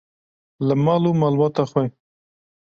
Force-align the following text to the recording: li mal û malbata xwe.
li 0.67 0.75
mal 0.85 1.03
û 1.09 1.11
malbata 1.21 1.63
xwe. 1.71 1.85